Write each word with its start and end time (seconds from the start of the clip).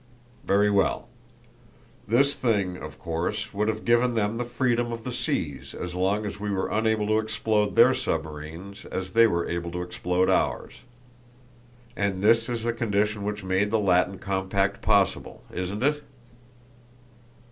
Very 0.43 0.71
well. 0.71 1.09
This 2.07 2.33
thing, 2.33 2.75
of 2.75 2.97
course, 2.97 3.53
would 3.53 3.67
have 3.67 3.85
given 3.85 4.15
them 4.15 4.37
the 4.37 4.43
freedom 4.45 4.91
of 4.91 5.03
the 5.03 5.13
seas 5.13 5.75
as 5.75 5.93
long 5.93 6.25
as 6.25 6.39
we 6.39 6.49
were 6.49 6.69
unable 6.71 7.05
to 7.05 7.19
explode 7.19 7.75
their 7.75 7.93
submarines 7.93 8.83
as 8.85 9.13
they 9.13 9.27
were 9.27 9.47
able 9.47 9.69
to 9.73 9.83
explode 9.83 10.27
ours. 10.27 10.73
And 11.95 12.23
this 12.23 12.49
is 12.49 12.63
the 12.63 12.73
condition 12.73 13.23
which 13.23 13.43
made 13.43 13.69
the 13.69 13.77
Latin 13.77 14.17
compact 14.17 14.81
possible, 14.81 15.43
isn't 15.53 15.83
it?" 15.83 16.03